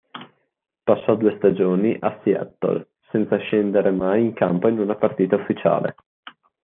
Passò 0.83 1.13
due 1.15 1.35
stagioni 1.37 1.95
a 1.99 2.19
Seattle, 2.23 2.87
senza 3.11 3.37
scendere 3.37 3.91
mai 3.91 4.23
in 4.23 4.33
campo 4.33 4.67
in 4.67 4.79
una 4.79 4.95
partita 4.95 5.35
ufficiale. 5.35 5.93